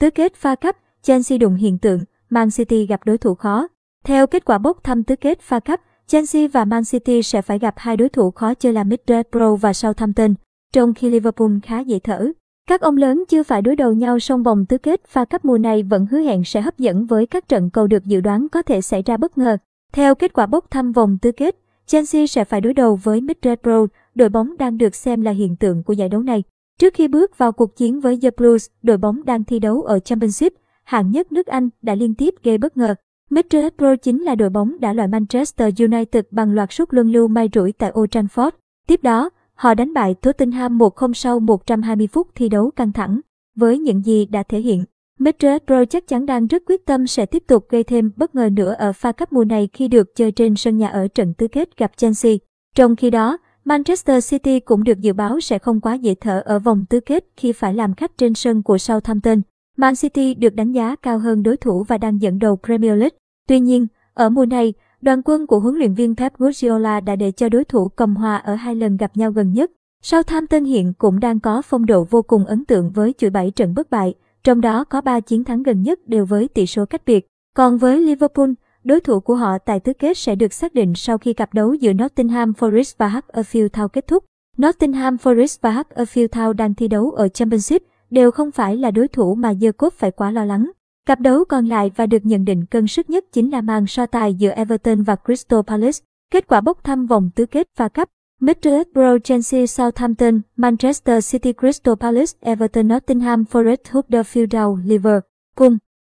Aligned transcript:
Tứ 0.00 0.10
kết 0.10 0.34
pha 0.34 0.54
cấp, 0.54 0.76
Chelsea 1.02 1.38
đụng 1.38 1.54
hiện 1.54 1.78
tượng, 1.78 2.00
Man 2.30 2.48
City 2.50 2.86
gặp 2.86 3.00
đối 3.04 3.18
thủ 3.18 3.34
khó. 3.34 3.68
Theo 4.04 4.26
kết 4.26 4.44
quả 4.44 4.58
bốc 4.58 4.84
thăm 4.84 5.02
tứ 5.02 5.16
kết 5.16 5.40
pha 5.40 5.60
cấp, 5.60 5.80
Chelsea 6.06 6.48
và 6.52 6.64
Man 6.64 6.82
City 6.84 7.22
sẽ 7.22 7.42
phải 7.42 7.58
gặp 7.58 7.74
hai 7.76 7.96
đối 7.96 8.08
thủ 8.08 8.30
khó 8.30 8.54
chơi 8.54 8.72
là 8.72 8.84
Middlesbrough 8.84 9.60
và 9.60 9.72
Southampton, 9.72 10.34
trong 10.72 10.94
khi 10.94 11.10
Liverpool 11.10 11.50
khá 11.62 11.80
dễ 11.80 11.98
thở. 11.98 12.26
Các 12.68 12.80
ông 12.80 12.96
lớn 12.96 13.24
chưa 13.28 13.42
phải 13.42 13.62
đối 13.62 13.76
đầu 13.76 13.92
nhau 13.92 14.18
song 14.18 14.42
vòng 14.42 14.66
tứ 14.66 14.78
kết 14.78 15.00
pha 15.06 15.24
cấp 15.24 15.44
mùa 15.44 15.58
này 15.58 15.82
vẫn 15.82 16.06
hứa 16.10 16.20
hẹn 16.20 16.44
sẽ 16.44 16.60
hấp 16.60 16.78
dẫn 16.78 17.06
với 17.06 17.26
các 17.26 17.48
trận 17.48 17.70
cầu 17.70 17.86
được 17.86 18.04
dự 18.04 18.20
đoán 18.20 18.48
có 18.48 18.62
thể 18.62 18.80
xảy 18.80 19.02
ra 19.02 19.16
bất 19.16 19.38
ngờ. 19.38 19.56
Theo 19.92 20.14
kết 20.14 20.32
quả 20.32 20.46
bốc 20.46 20.70
thăm 20.70 20.92
vòng 20.92 21.18
tứ 21.22 21.32
kết, 21.32 21.56
Chelsea 21.86 22.26
sẽ 22.26 22.44
phải 22.44 22.60
đối 22.60 22.74
đầu 22.74 22.96
với 23.02 23.20
Middlesbrough, 23.20 23.90
đội 24.14 24.28
bóng 24.28 24.56
đang 24.56 24.78
được 24.78 24.94
xem 24.94 25.22
là 25.22 25.30
hiện 25.30 25.56
tượng 25.56 25.82
của 25.82 25.92
giải 25.92 26.08
đấu 26.08 26.22
này. 26.22 26.42
Trước 26.80 26.94
khi 26.94 27.08
bước 27.08 27.38
vào 27.38 27.52
cuộc 27.52 27.76
chiến 27.76 28.00
với 28.00 28.18
The 28.22 28.30
Blues, 28.36 28.66
đội 28.82 28.96
bóng 28.96 29.24
đang 29.24 29.44
thi 29.44 29.58
đấu 29.58 29.82
ở 29.82 29.98
Championship, 29.98 30.52
hạng 30.84 31.10
nhất 31.10 31.32
nước 31.32 31.46
Anh 31.46 31.68
đã 31.82 31.94
liên 31.94 32.14
tiếp 32.14 32.34
gây 32.42 32.58
bất 32.58 32.76
ngờ. 32.76 32.94
Middlesbrough 33.30 34.02
chính 34.02 34.22
là 34.22 34.34
đội 34.34 34.50
bóng 34.50 34.80
đã 34.80 34.92
loại 34.92 35.08
Manchester 35.08 35.80
United 35.80 36.24
bằng 36.30 36.52
loạt 36.52 36.72
sút 36.72 36.88
luân 36.94 37.12
lưu 37.12 37.28
may 37.28 37.48
rủi 37.54 37.72
tại 37.72 37.92
Old 38.00 38.10
Trafford. 38.10 38.50
Tiếp 38.86 39.02
đó, 39.02 39.30
họ 39.54 39.74
đánh 39.74 39.94
bại 39.94 40.14
Tottenham 40.14 40.78
1-0 40.78 41.12
sau 41.12 41.40
120 41.40 42.06
phút 42.06 42.28
thi 42.34 42.48
đấu 42.48 42.70
căng 42.70 42.92
thẳng. 42.92 43.20
Với 43.56 43.78
những 43.78 44.04
gì 44.04 44.26
đã 44.26 44.42
thể 44.42 44.60
hiện, 44.60 44.84
Middlesbrough 45.18 45.90
chắc 45.90 46.08
chắn 46.08 46.26
đang 46.26 46.46
rất 46.46 46.62
quyết 46.66 46.86
tâm 46.86 47.06
sẽ 47.06 47.26
tiếp 47.26 47.42
tục 47.46 47.66
gây 47.68 47.84
thêm 47.84 48.10
bất 48.16 48.34
ngờ 48.34 48.48
nữa 48.52 48.74
ở 48.78 48.92
pha 48.92 49.12
cấp 49.12 49.32
mùa 49.32 49.44
này 49.44 49.68
khi 49.72 49.88
được 49.88 50.16
chơi 50.16 50.32
trên 50.32 50.56
sân 50.56 50.78
nhà 50.78 50.88
ở 50.88 51.08
trận 51.08 51.34
tứ 51.34 51.48
kết 51.48 51.76
gặp 51.76 51.92
Chelsea. 51.96 52.32
Trong 52.74 52.96
khi 52.96 53.10
đó, 53.10 53.38
Manchester 53.70 54.30
City 54.30 54.60
cũng 54.60 54.84
được 54.84 55.00
dự 55.00 55.12
báo 55.12 55.40
sẽ 55.40 55.58
không 55.58 55.80
quá 55.80 55.94
dễ 55.94 56.14
thở 56.20 56.42
ở 56.44 56.58
vòng 56.58 56.84
tứ 56.90 57.00
kết 57.00 57.24
khi 57.36 57.52
phải 57.52 57.74
làm 57.74 57.94
khách 57.94 58.18
trên 58.18 58.34
sân 58.34 58.62
của 58.62 58.78
Southampton. 58.78 59.40
Man 59.76 59.94
City 59.96 60.34
được 60.34 60.54
đánh 60.54 60.72
giá 60.72 60.96
cao 60.96 61.18
hơn 61.18 61.42
đối 61.42 61.56
thủ 61.56 61.84
và 61.84 61.98
đang 61.98 62.20
dẫn 62.20 62.38
đầu 62.38 62.58
Premier 62.64 62.98
League. 62.98 63.16
Tuy 63.48 63.60
nhiên, 63.60 63.86
ở 64.14 64.30
mùa 64.30 64.46
này, 64.46 64.74
đoàn 65.02 65.22
quân 65.24 65.46
của 65.46 65.60
huấn 65.60 65.74
luyện 65.74 65.94
viên 65.94 66.16
Pep 66.16 66.38
Guardiola 66.38 67.00
đã 67.00 67.16
để 67.16 67.30
cho 67.30 67.48
đối 67.48 67.64
thủ 67.64 67.88
cầm 67.88 68.16
hòa 68.16 68.36
ở 68.36 68.54
hai 68.54 68.74
lần 68.74 68.96
gặp 68.96 69.16
nhau 69.16 69.30
gần 69.30 69.52
nhất. 69.52 69.70
Southampton 70.02 70.64
hiện 70.64 70.92
cũng 70.98 71.20
đang 71.20 71.40
có 71.40 71.62
phong 71.62 71.86
độ 71.86 72.06
vô 72.10 72.22
cùng 72.22 72.46
ấn 72.46 72.64
tượng 72.64 72.90
với 72.90 73.14
chuỗi 73.18 73.30
7 73.30 73.50
trận 73.50 73.74
bất 73.74 73.90
bại, 73.90 74.14
trong 74.44 74.60
đó 74.60 74.84
có 74.84 75.00
3 75.00 75.20
chiến 75.20 75.44
thắng 75.44 75.62
gần 75.62 75.82
nhất 75.82 76.08
đều 76.08 76.24
với 76.24 76.48
tỷ 76.48 76.66
số 76.66 76.84
cách 76.84 77.02
biệt. 77.06 77.26
Còn 77.56 77.78
với 77.78 78.00
Liverpool, 78.00 78.50
đối 78.84 79.00
thủ 79.00 79.20
của 79.20 79.34
họ 79.34 79.58
tại 79.58 79.80
tứ 79.80 79.92
kết 79.92 80.18
sẽ 80.18 80.34
được 80.34 80.52
xác 80.52 80.74
định 80.74 80.94
sau 80.94 81.18
khi 81.18 81.32
cặp 81.32 81.54
đấu 81.54 81.74
giữa 81.74 81.92
Nottingham 81.92 82.52
Forest 82.52 82.94
và 82.98 83.08
Huddersfield 83.08 83.68
Town 83.68 83.88
kết 83.88 84.06
thúc. 84.06 84.24
Nottingham 84.58 85.16
Forest 85.16 85.58
và 85.60 85.72
Huddersfield 85.72 86.28
Town 86.28 86.52
đang 86.52 86.74
thi 86.74 86.88
đấu 86.88 87.10
ở 87.10 87.28
Championship, 87.28 87.82
đều 88.10 88.30
không 88.30 88.50
phải 88.50 88.76
là 88.76 88.90
đối 88.90 89.08
thủ 89.08 89.34
mà 89.34 89.52
Jacob 89.52 89.90
phải 89.96 90.10
quá 90.10 90.30
lo 90.30 90.44
lắng. 90.44 90.70
Cặp 91.06 91.20
đấu 91.20 91.44
còn 91.44 91.66
lại 91.66 91.90
và 91.96 92.06
được 92.06 92.26
nhận 92.26 92.44
định 92.44 92.66
cân 92.66 92.86
sức 92.86 93.10
nhất 93.10 93.24
chính 93.32 93.50
là 93.50 93.60
màn 93.60 93.86
so 93.86 94.06
tài 94.06 94.34
giữa 94.34 94.50
Everton 94.50 95.02
và 95.02 95.16
Crystal 95.26 95.60
Palace. 95.66 95.98
Kết 96.32 96.46
quả 96.46 96.60
bốc 96.60 96.84
thăm 96.84 97.06
vòng 97.06 97.30
tứ 97.34 97.46
kết 97.46 97.68
và 97.76 97.88
cấp 97.88 98.08
Middlesbrough 98.40 99.22
Chelsea 99.24 99.66
Southampton 99.66 100.40
Manchester 100.56 101.32
City 101.32 101.52
Crystal 101.52 101.94
Palace 102.00 102.32
Everton 102.40 102.88
Nottingham 102.88 103.44
Forest 103.52 103.76
Huddersfield 103.90 104.76
Liverpool 104.84 105.72